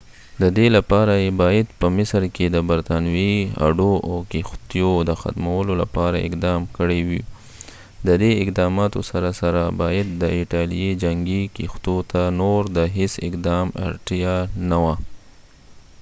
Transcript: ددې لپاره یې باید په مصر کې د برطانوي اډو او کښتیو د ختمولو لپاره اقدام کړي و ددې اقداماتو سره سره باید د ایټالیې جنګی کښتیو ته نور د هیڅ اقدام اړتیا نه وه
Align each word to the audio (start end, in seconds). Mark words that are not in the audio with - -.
ددې 0.43 0.67
لپاره 0.77 1.13
یې 1.23 1.29
باید 1.41 1.67
په 1.79 1.87
مصر 1.97 2.21
کې 2.35 2.45
د 2.49 2.57
برطانوي 2.69 3.35
اډو 3.67 3.91
او 4.07 4.15
کښتیو 4.31 4.93
د 5.09 5.11
ختمولو 5.21 5.73
لپاره 5.81 6.17
اقدام 6.27 6.61
کړي 6.77 7.01
و 7.07 7.11
ددې 8.07 8.31
اقداماتو 8.43 8.99
سره 9.11 9.29
سره 9.41 9.61
باید 9.81 10.07
د 10.21 10.23
ایټالیې 10.37 10.89
جنګی 11.03 11.41
کښتیو 11.55 11.97
ته 12.11 12.21
نور 12.39 12.61
د 12.77 12.79
هیڅ 12.97 13.13
اقدام 13.27 13.67
اړتیا 13.87 14.35
نه 14.69 14.77
وه 14.83 14.95